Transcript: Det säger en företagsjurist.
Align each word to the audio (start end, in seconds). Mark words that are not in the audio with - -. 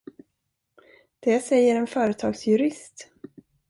Det 1.19 1.39
säger 1.39 1.75
en 1.75 1.87
företagsjurist. 1.87 3.09